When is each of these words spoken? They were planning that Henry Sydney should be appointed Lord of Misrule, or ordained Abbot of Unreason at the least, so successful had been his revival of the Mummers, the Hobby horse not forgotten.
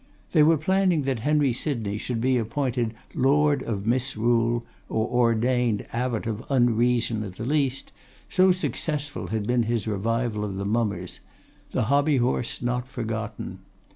They 0.31 0.41
were 0.41 0.57
planning 0.57 1.03
that 1.03 1.19
Henry 1.19 1.53
Sydney 1.53 1.99
should 1.99 2.19
be 2.21 2.35
appointed 2.35 2.95
Lord 3.13 3.61
of 3.61 3.85
Misrule, 3.85 4.65
or 4.89 5.07
ordained 5.07 5.85
Abbot 5.93 6.25
of 6.25 6.43
Unreason 6.49 7.21
at 7.21 7.35
the 7.35 7.45
least, 7.45 7.91
so 8.27 8.51
successful 8.51 9.27
had 9.27 9.45
been 9.45 9.61
his 9.69 9.85
revival 9.85 10.43
of 10.43 10.55
the 10.55 10.65
Mummers, 10.65 11.19
the 11.69 11.83
Hobby 11.83 12.17
horse 12.17 12.63
not 12.63 12.87
forgotten. 12.87 13.59